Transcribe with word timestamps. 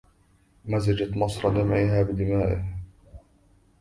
مزجت 0.65 1.17
مصر 1.17 1.49
دمعها 1.49 2.03
بدمائه 2.03 2.63